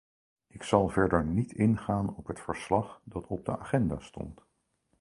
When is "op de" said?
3.27-3.57